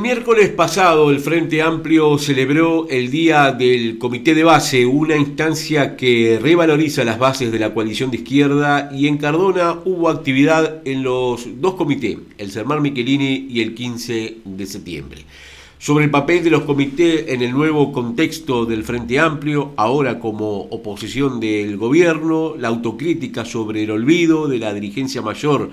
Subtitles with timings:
[0.00, 6.38] miércoles pasado el Frente Amplio celebró el Día del Comité de Base, una instancia que
[6.40, 11.60] revaloriza las bases de la coalición de izquierda y en Cardona hubo actividad en los
[11.60, 15.24] dos comités, el Sermar Michelini y el 15 de septiembre.
[15.78, 20.60] Sobre el papel de los comités en el nuevo contexto del Frente Amplio, ahora como
[20.62, 25.70] oposición del gobierno, la autocrítica sobre el olvido de la dirigencia mayor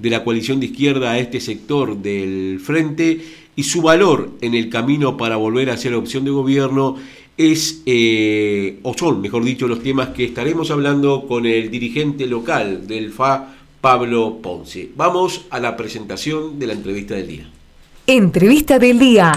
[0.00, 3.20] de la coalición de izquierda a este sector del Frente
[3.56, 6.96] y su valor en el camino para volver a ser opción de gobierno
[7.36, 12.86] es, eh, o son, mejor dicho, los temas que estaremos hablando con el dirigente local
[12.86, 14.90] del FA, Pablo Ponce.
[14.94, 17.50] Vamos a la presentación de la entrevista del día.
[18.06, 19.32] Entrevista del día.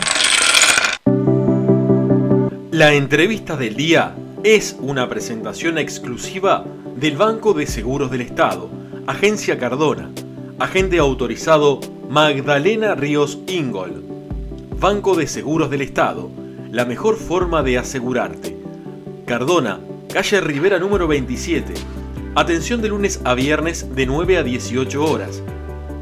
[2.72, 6.66] La entrevista del día es una presentación exclusiva
[6.98, 8.70] del Banco de Seguros del Estado,
[9.08, 10.10] Agencia Cardona,
[10.60, 11.80] agente autorizado
[12.14, 14.04] Magdalena Ríos Ingol.
[14.80, 16.30] Banco de Seguros del Estado,
[16.70, 18.56] la mejor forma de asegurarte.
[19.26, 19.80] Cardona,
[20.14, 21.74] calle Rivera número 27.
[22.36, 25.42] Atención de lunes a viernes de 9 a 18 horas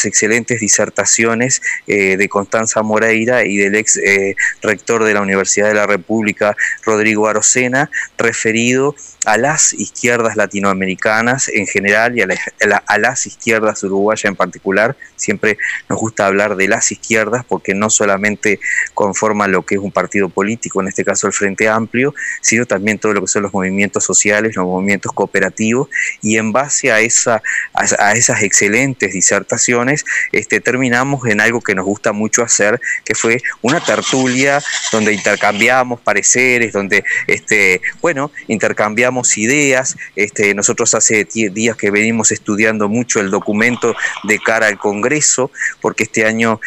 [0.02, 5.68] unas excelentes disertaciones eh, de Constanza Moreira y del ex eh, rector de la Universidad
[5.68, 13.26] de la República, Rodrigo Arocena, referido a las izquierdas latinoamericanas en general y a, las
[13.26, 14.96] izquierdas uruguayas en particular.
[15.16, 15.58] Siempre
[15.88, 18.58] nos gusta hablar de las izquierdas porque no solamente
[18.94, 22.98] conforman lo que es un partido político, en este caso el Frente Amplio, sino también
[22.98, 25.88] todo lo que son los movimientos sociales, los movimientos cooperativos
[26.20, 27.42] y en base a, esa,
[27.74, 29.91] a, esas excelentes disertaciones
[30.32, 36.00] este, terminamos en algo que nos gusta mucho hacer, que fue una tertulia donde intercambiamos
[36.00, 39.96] pareceres, donde, este, bueno, intercambiamos ideas.
[40.16, 43.94] Este, nosotros hace días que venimos estudiando mucho el documento
[44.24, 45.50] de cara al Congreso,
[45.80, 46.60] porque este año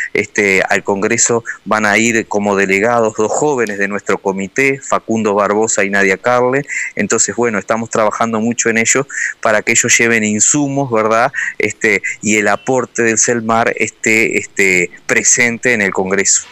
[0.70, 5.90] al Congreso van a ir como delegados dos jóvenes de nuestro comité, Facundo Barbosa y
[5.90, 6.66] Nadia Carle.
[6.96, 9.08] Entonces, bueno, estamos trabajando mucho en ello
[9.42, 11.32] para que ellos lleven insumos, ¿verdad?
[12.22, 16.44] Y el aporte del CELMAR esté este, presente en el Congreso.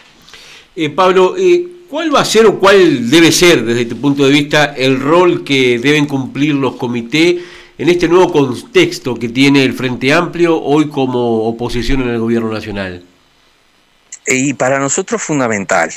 [0.74, 4.32] Eh, Pablo, eh, ¿Cuál va a ser o cuál debe ser, desde tu punto de
[4.32, 7.36] vista, el rol que deben cumplir los comités
[7.78, 12.52] en este nuevo contexto que tiene el Frente Amplio hoy como oposición en el gobierno
[12.52, 13.04] nacional?
[14.26, 15.90] Y para nosotros fundamental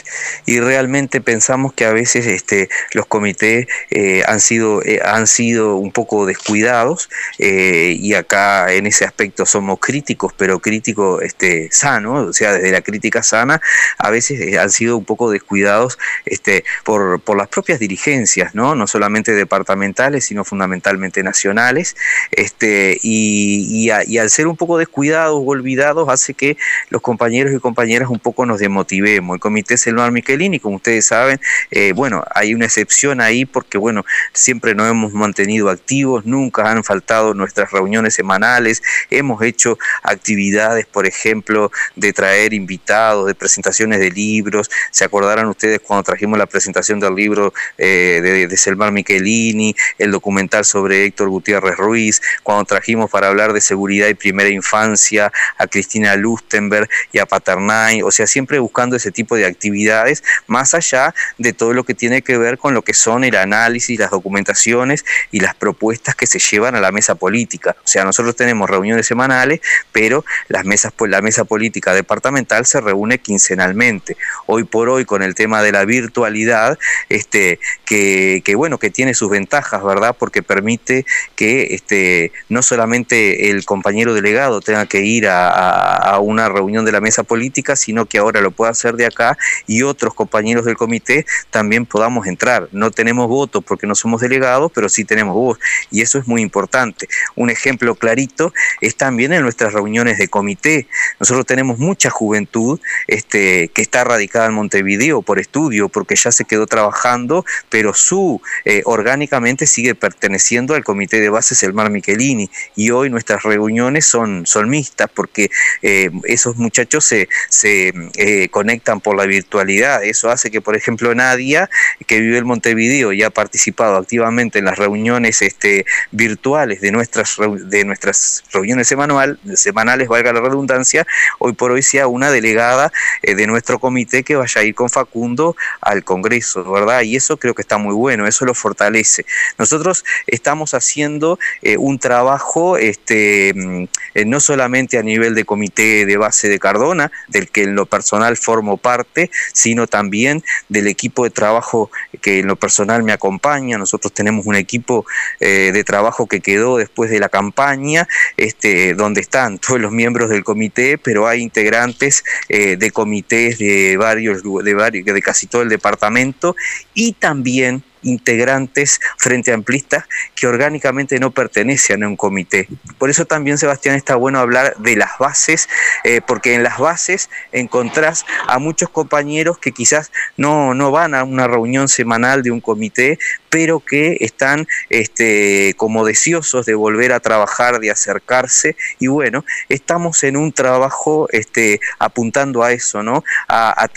[0.46, 5.76] y realmente pensamos que a veces este, los comités eh, han, sido, eh, han sido
[5.78, 7.10] un poco descuidados
[7.40, 12.72] eh, y acá en ese aspecto somos críticos pero críticos este, sanos, o sea desde
[12.72, 13.62] la crítica sana
[13.98, 18.76] a veces han sido un poco descuidados este, por, por las propias dirigencias, ¿no?
[18.76, 21.96] no solamente departamentales sino fundamentalmente nacionales
[22.32, 26.58] este, y, y, al ser un poco descuidados o olvidados hace que
[26.90, 29.36] los compañeros y compañeras poco nos demotivemos.
[29.36, 31.40] El comité Selmar Michelini, como ustedes saben,
[31.72, 36.84] eh, bueno, hay una excepción ahí porque, bueno, siempre nos hemos mantenido activos, nunca han
[36.84, 44.12] faltado nuestras reuniones semanales, hemos hecho actividades, por ejemplo, de traer invitados, de presentaciones de
[44.12, 49.76] libros, se acordarán ustedes cuando trajimos la presentación del libro eh, de, de Selmar Michelini,
[49.98, 55.32] el documental sobre Héctor Gutiérrez Ruiz, cuando trajimos para hablar de seguridad y primera infancia
[55.58, 60.74] a Cristina Lustenberg y a Paternay, o sea, siempre buscando ese tipo de actividades, más
[60.74, 64.12] allá de todo lo que tiene que ver con lo que son el análisis, las
[64.12, 67.76] documentaciones y las propuestas que se llevan a la mesa política.
[67.80, 69.62] O sea, nosotros tenemos reuniones semanales,
[69.92, 74.18] pero las mesas, la mesa política departamental se reúne quincenalmente.
[74.46, 76.78] Hoy por hoy, con el tema de la virtualidad,
[77.10, 80.16] este, que, bueno, que tiene sus ventajas, ¿verdad?
[80.18, 81.06] Porque permite
[81.36, 86.92] que este, no solamente el compañero delegado tenga que ir a, a, una reunión de
[86.92, 90.78] la mesa política, sino que ahora lo pueda hacer de acá y otros compañeros del
[90.78, 92.70] comité también podamos entrar.
[92.72, 95.60] No tenemos votos porque no somos delegados, pero sí tenemos voz
[95.92, 97.08] y eso es muy importante.
[97.36, 100.88] Un ejemplo clarito es también en nuestras reuniones de comité.
[101.20, 106.46] Nosotros tenemos mucha juventud este, que está radicada en Montevideo por estudio, porque ya se
[106.46, 112.50] quedó trabajando, pero su eh, orgánicamente sigue perteneciendo al comité de bases El Mar Michelini
[112.76, 115.50] y hoy nuestras reuniones son, son mixtas porque
[115.82, 117.87] eh, esos muchachos se, se
[118.18, 120.04] eh, conectan por la virtualidad.
[120.04, 121.70] Eso hace que, por ejemplo, Nadia,
[122.06, 127.38] que vive en Montevideo y ha participado activamente en las reuniones este, virtuales de nuestras,
[127.66, 131.06] de nuestras reuniones semanal, semanales, valga la redundancia,
[131.40, 132.92] hoy por hoy sea una delegada
[133.22, 137.02] eh, de nuestro comité que vaya a ir con Facundo al Congreso, ¿verdad?
[137.02, 139.26] Y eso creo que está muy bueno, eso lo fortalece.
[139.58, 141.40] Nosotros estamos haciendo
[141.78, 143.86] un trabajo este, mm,
[144.26, 148.36] no solamente a nivel de comité de base de Cardona, del que en lo personal
[148.36, 151.90] formo parte, sino también del equipo de trabajo
[152.22, 153.78] que en lo personal me acompaña.
[153.78, 155.06] Nosotros tenemos un equipo
[155.40, 160.30] eh, de trabajo que quedó después de la campaña, este, donde están todos los miembros
[160.30, 165.62] del comité, pero hay integrantes eh, de comités de varios, de varios, de casi todo
[165.62, 166.56] el departamento
[166.94, 170.06] y también integrantes frente amplistas
[170.36, 172.68] que orgánicamente no pertenecen a un comité.
[172.98, 175.70] Por eso también, Sebastián, está bueno hablar de las bases,
[176.04, 181.24] eh, porque en las bases encontrás a muchos compañeros que quizás no, no van a
[181.24, 183.20] una reunión semanal de un comité,
[183.50, 190.24] pero que están este, como deseosos de volver a trabajar, de acercarse, y bueno, estamos
[190.24, 193.24] en un trabajo este, apuntando a eso, ¿no?
[193.48, 193.88] A,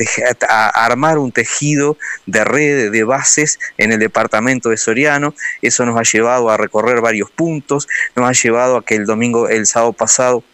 [0.74, 6.02] armar un tejido de red, de bases en el departamento de Soriano, eso nos ha
[6.02, 10.44] llevado a recorrer varios puntos, nos ha llevado a que el domingo, el sábado pasado,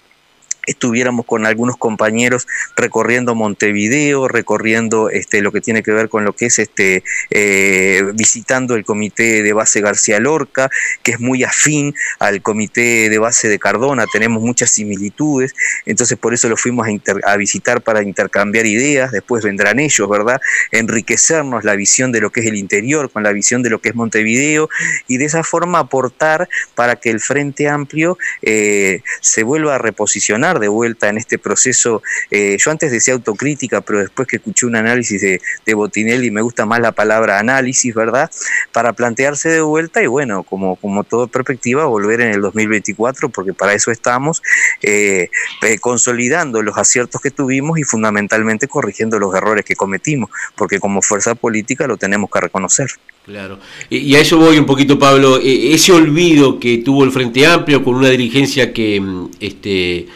[0.67, 2.47] estuviéramos con algunos compañeros
[2.77, 8.03] recorriendo Montevideo, recorriendo este, lo que tiene que ver con lo que es este, eh,
[8.15, 10.71] visitando el comité de base García Lorca,
[11.03, 16.35] que es muy afín al comité de base de Cardona, tenemos muchas similitudes, entonces por
[16.35, 16.87] eso lo fuimos
[17.25, 20.40] a, visitar para intercambiar ideas, después vendrán ellos, ¿verdad?
[20.71, 23.90] Enriquecernos la visión de lo que es el interior con la visión de lo que
[23.90, 24.69] es Montevideo
[25.07, 30.56] y de esa forma aportar para que el Frente Amplio eh, se vuelva a reposicionar
[30.59, 32.03] de vuelta en este proceso.
[32.31, 36.65] Eh, yo antes decía autocrítica, pero después que escuché un análisis de, Botinelli, me gusta
[36.65, 38.31] más la palabra análisis, ¿verdad?
[38.73, 43.53] Para plantearse de vuelta y bueno, como, como todo perspectiva, volver en el 2024, porque
[43.53, 44.43] para eso estamos
[44.83, 45.29] eh,
[45.63, 51.03] eh, consolidando los aciertos que tuvimos y fundamentalmente corrigiendo los errores que cometimos, porque como
[51.03, 52.91] fuerza política lo tenemos que reconocer.
[53.27, 53.59] Claro.
[53.91, 55.41] Y a eso voy un poquito, Pablo.
[55.41, 60.07] E, ese olvido que tuvo el Frente Amplio con una dirigencia que mm, este,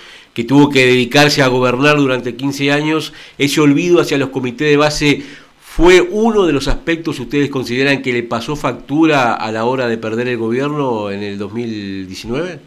[0.45, 5.23] tuvo que dedicarse a gobernar durante 15 años, ese olvido hacia los comités de base
[5.61, 9.87] fue uno de los aspectos que ustedes consideran que le pasó factura a la hora
[9.89, 12.59] de perder el gobierno en el 2019?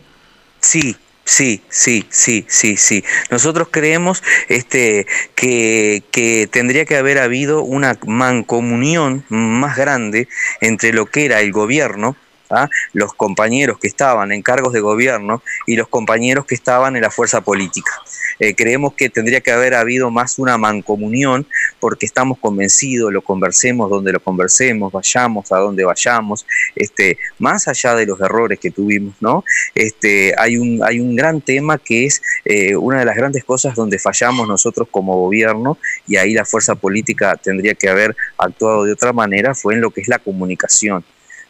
[0.59, 3.03] Sí, Sí, sí, sí, sí, sí.
[3.31, 10.27] Nosotros creemos este, que, que, tendría que haber habido una mancomunión más grande
[10.59, 12.17] entre lo que era el gobierno
[12.53, 12.69] ¿ah?
[12.93, 17.11] los compañeros que estaban en cargos de gobierno y los compañeros que estaban en la
[17.11, 17.91] fuerza política.
[18.39, 21.45] Eh, creemos que tendría que haber habido más una mancomunión
[21.79, 26.45] porque estamos convencidos, lo conversemos donde lo conversemos, vayamos a donde vayamos,
[26.75, 29.43] este, más allá de los errores que tuvimos, ¿no?
[29.75, 33.75] Este, hay, un, hay un gran tema que es eh, una de las grandes cosas
[33.75, 38.93] donde fallamos nosotros como gobierno y ahí la fuerza política tendría que haber actuado de
[38.93, 41.03] otra manera, fue en lo que es la comunicación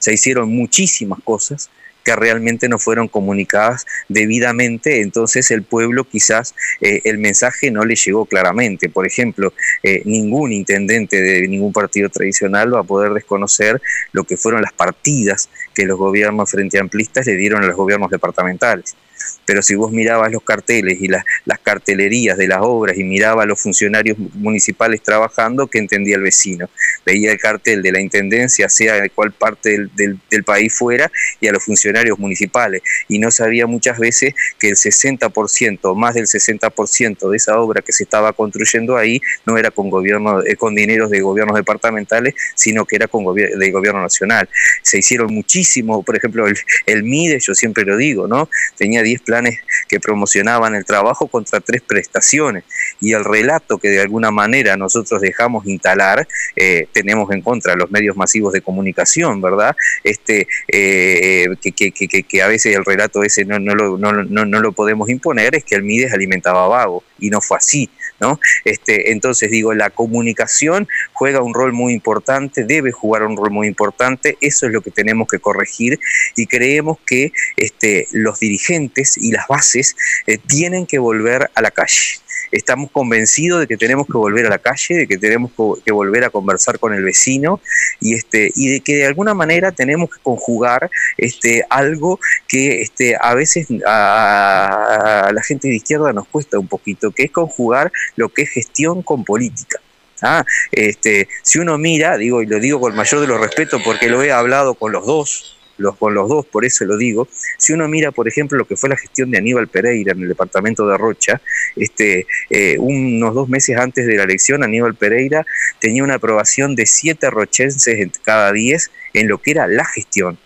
[0.03, 1.69] se hicieron muchísimas cosas
[2.03, 7.95] que realmente no fueron comunicadas debidamente, entonces el pueblo quizás eh, el mensaje no le
[7.95, 8.89] llegó claramente.
[8.89, 13.81] Por ejemplo, eh, ningún intendente de ningún partido tradicional va a poder desconocer
[14.11, 18.11] lo que fueron las partidas que los gobiernos frente amplistas le dieron a los gobiernos
[18.11, 18.97] departamentales
[19.45, 23.43] pero si vos mirabas los carteles y las, las cartelerías de las obras y mirabas
[23.43, 26.69] a los funcionarios municipales trabajando, ¿qué entendía el vecino?
[27.05, 31.47] Veía el cartel de la intendencia, sea de cuál parte del, del, país fuera, y
[31.47, 37.29] a los funcionarios municipales, y no sabía muchas veces que el 60%, más del 60%
[37.29, 41.09] de esa obra que se estaba construyendo ahí, no era con, gobierno, eh, con dineros
[41.09, 44.49] de gobiernos departamentales, sino que era con gobier de gobierno nacional.
[44.81, 48.49] Se hicieron muchísimo, por ejemplo, el, el MIDE, yo siempre lo digo, ¿no?
[48.77, 52.63] Tenía 10 planes que promocionaban el trabajo contra tres prestaciones
[52.99, 57.91] y el relato que de alguna manera nosotros dejamos instalar, eh, tenemos en contra los
[57.91, 59.75] medios masivos de comunicación, ¿verdad?
[60.03, 64.11] Este, eh, que, que, que, que, a veces el relato ese no, no, lo, no,
[64.11, 67.89] no, no lo podemos imponer, es que el MIDES alimentaba vago y no fue así.
[68.23, 68.39] ¿No?
[68.63, 73.67] Este, entonces digo, la comunicación juega un rol muy importante, debe jugar un rol muy
[73.67, 75.99] importante, eso es lo que tenemos que corregir
[76.37, 81.71] y creemos que este, los dirigentes y las bases eh, tienen que volver a la
[81.71, 82.22] calle
[82.53, 85.51] estamos convencidos de que tenemos que volver a la calle, de que tenemos
[85.83, 87.59] que volver a conversar con el vecino
[87.99, 93.17] y, este, y de que de alguna manera tenemos que conjugar este, algo que este,
[93.19, 98.29] a veces a, la gente de izquierda nos cuesta un poquito, que es conjugar lo
[98.29, 99.79] que es gestión con política.
[100.21, 103.81] Ah, este, si uno mira, digo, y lo digo con el mayor de los respetos
[103.83, 107.27] porque lo he hablado con los dos, los, con los dos, por eso lo digo.
[107.57, 110.27] Si uno mira, por ejemplo, lo que fue la gestión de Aníbal Pereira en el
[110.27, 111.41] departamento de Rocha,
[111.75, 115.45] este, eh, unos dos meses antes de la elección, Aníbal Pereira
[115.79, 120.37] tenía una aprobación de siete rochenses en cada diez en lo que era la gestión.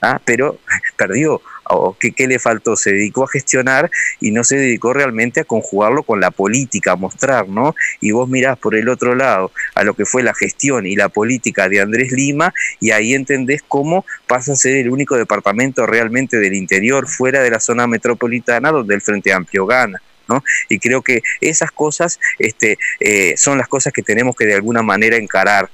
[0.00, 0.20] ¿ah?
[0.24, 0.58] Pero
[0.96, 2.76] perdió o ¿qué, ¿qué, le faltó?
[2.76, 6.96] Se dedicó a gestionar y no se dedicó realmente a conjugarlo con la política, a
[6.96, 7.74] mostrar, ¿no?
[8.00, 11.08] Y vos mirás por el otro lado a lo que fue la gestión y la
[11.08, 16.38] política de Andrés Lima y ahí entendés cómo pasa a ser el único departamento realmente
[16.38, 20.00] del interior, fuera de la zona metropolitana, donde el Frente Amplio gana.
[20.28, 20.42] ¿No?
[20.68, 24.82] Y creo que esas cosas este, eh, son las cosas que tenemos que de alguna
[24.82, 25.70] manera encarar,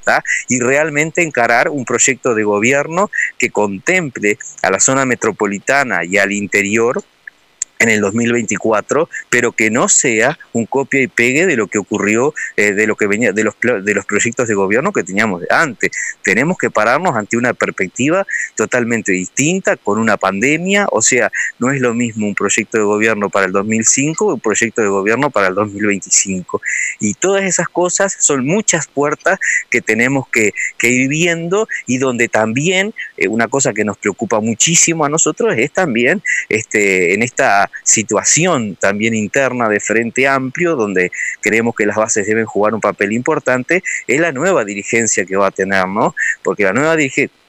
[0.49, 6.33] Y realmente encarar un proyecto de gobierno que contemple a la zona metropolitana y al
[6.33, 7.03] interior
[7.83, 12.33] en el 2024, pero que no sea un copia y pegue de lo que ocurrió,
[12.57, 15.91] eh, de lo que venía, de los, de los proyectos de gobierno que teníamos antes.
[16.23, 21.81] Tenemos que pararnos ante una perspectiva totalmente distinta, con una pandemia, o sea, no es
[21.81, 25.49] lo mismo un proyecto de gobierno para el 2005 que un proyecto de gobierno para
[25.49, 26.63] el 2025.
[27.01, 29.39] Y todas esas cosas son muchas puertas
[29.71, 34.41] que tenemos que, que ir viendo y donde también eh, una cosa que nos preocupa
[34.41, 41.11] muchísimo a nosotros es también este, en esta situación también interna de Frente Amplio, donde
[41.41, 45.49] creemos que las bases deben jugar un papel importante, es la nueva dirigencia que va
[45.49, 46.15] a tener, ¿no?
[46.43, 47.42] Porque la nueva dirigencia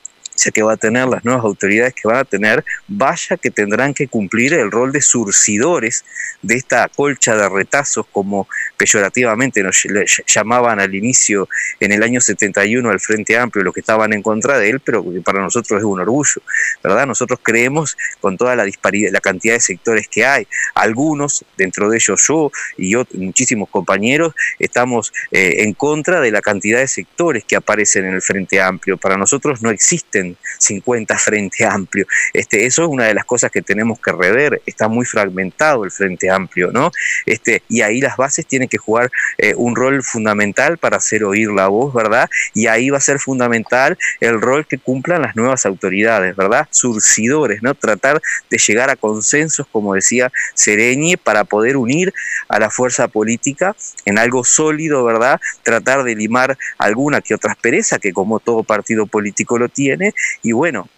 [0.54, 4.08] que va a tener las nuevas autoridades que van a tener, vaya que tendrán que
[4.08, 6.04] cumplir el rol de surcidores
[6.42, 8.48] de esta colcha de retazos, como
[8.78, 9.84] peyorativamente nos
[10.28, 11.48] llamaban al inicio
[11.80, 15.04] en el año 71 al Frente Amplio, los que estaban en contra de él, pero
[15.24, 16.42] para nosotros es un orgullo,
[16.84, 17.08] ¿verdad?
[17.08, 21.98] Nosotros creemos con toda la disparidad, la cantidad de sectores que hay, algunos, dentro de
[21.98, 27.44] ellos yo y yo, muchísimos compañeros, estamos eh, en contra de la cantidad de sectores
[27.46, 28.98] que aparecen en el Frente Amplio.
[28.98, 30.23] Para nosotros no existen
[30.60, 32.06] 50 Frente Amplio.
[32.34, 34.62] Este, eso es una de las cosas que tenemos que rever.
[34.66, 36.92] Está muy fragmentado el Frente Amplio, ¿no?
[37.26, 41.50] Este, y ahí las bases tienen que jugar eh, un rol fundamental para hacer oír
[41.50, 42.30] la voz, ¿verdad?
[42.54, 46.68] Y ahí va a ser fundamental el rol que cumplan las nuevas autoridades, ¿verdad?
[46.72, 47.74] Surcidores, ¿no?
[47.76, 52.14] Tratar de llegar a consensos, como decía Sereñi, para poder unir
[52.48, 53.76] a la fuerza política
[54.06, 55.40] en algo sólido, ¿verdad?
[55.64, 60.52] Tratar de limar alguna que otra aspereza, que como todo partido político lo tiene, y
[60.52, 60.90] bueno,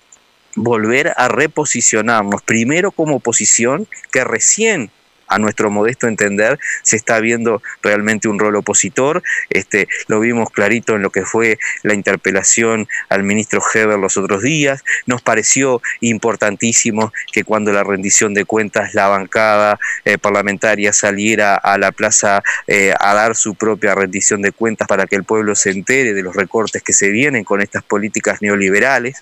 [0.55, 4.91] volver a reposicionarnos primero como oposición que recién
[5.27, 9.23] a nuestro modesto entender, se está viendo realmente un rol opositor.
[9.49, 14.41] Este, lo vimos clarito en lo que fue la interpelación al ministro Heber los otros
[14.41, 14.83] días.
[15.05, 21.77] Nos pareció importantísimo que cuando la rendición de cuentas, la bancada eh, parlamentaria saliera a
[21.77, 25.71] la plaza eh, a dar su propia rendición de cuentas para que el pueblo se
[25.71, 29.21] entere de los recortes que se vienen con estas políticas neoliberales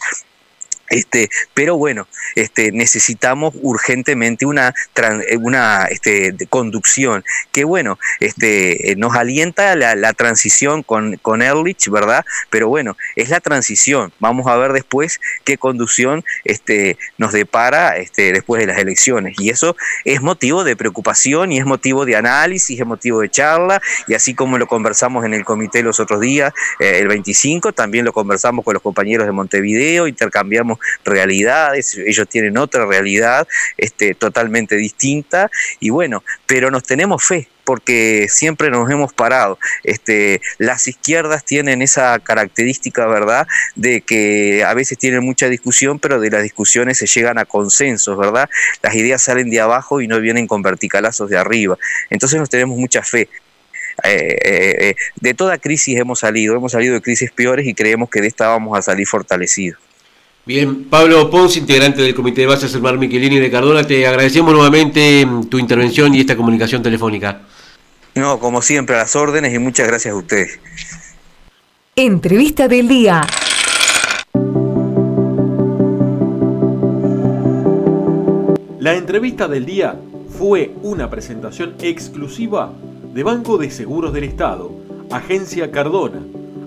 [0.94, 4.76] Este, pero bueno, este, necesitamos urgentemente una,
[5.40, 12.24] una este, conducción que bueno, este, eh, nos alienta la, transición con, con Ehrlich, ¿verdad?
[12.52, 14.14] Pero bueno, es la transición.
[14.20, 19.36] Vamos a ver después qué conducción este, nos depara este, después de las elecciones.
[19.40, 23.82] Y eso es motivo de preocupación y es motivo de análisis, es motivo de charla.
[24.08, 28.06] Y así como lo conversamos en el comité los otros días, eh, el 25, también
[28.06, 33.48] lo conversamos con los compañeros de Montevideo, intercambiamos realidades, ellos tienen otra realidad
[33.78, 35.50] este, totalmente distinta
[35.80, 39.58] y bueno, pero nos tenemos fe porque siempre nos hemos parado.
[39.84, 46.20] Este, las izquierdas tienen esa característica, ¿verdad?, de que a veces tienen mucha discusión, pero
[46.20, 48.50] de las discusiones se llegan a consensos, ¿verdad?
[48.82, 51.78] Las ideas salen de abajo y no vienen con verticalazos de arriba.
[52.10, 53.30] Entonces nos tenemos mucha fe.
[54.04, 58.10] Eh, eh, eh, de toda crisis hemos salido, hemos salido de crisis peores y creemos
[58.10, 59.80] que de esta vamos a salir fortalecidos.
[60.46, 65.26] Bien, Pablo Pons, integrante del Comité de Bases Mar Michelini de Cardona, te agradecemos nuevamente
[65.26, 67.44] mm, tu intervención y esta comunicación telefónica.
[68.16, 70.60] No, como siempre, a las órdenes y muchas gracias a ustedes.
[71.96, 73.22] Entrevista del día.
[78.80, 79.96] La entrevista del día
[80.38, 82.74] fue una presentación exclusiva
[83.14, 84.74] de Banco de Seguros del Estado,
[85.10, 86.20] Agencia Cardona,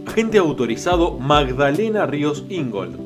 [0.06, 3.06] agente autorizado Magdalena Ríos Ingold.